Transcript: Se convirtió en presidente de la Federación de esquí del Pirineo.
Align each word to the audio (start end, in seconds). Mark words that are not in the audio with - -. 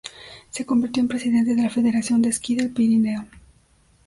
Se 0.49 0.65
convirtió 0.65 0.99
en 1.01 1.07
presidente 1.07 1.53
de 1.53 1.61
la 1.61 1.69
Federación 1.69 2.23
de 2.23 2.29
esquí 2.29 2.55
del 2.55 2.71
Pirineo. 2.71 3.27